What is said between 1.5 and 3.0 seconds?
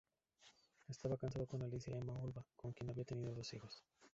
Alicia Emma Oliva, con quien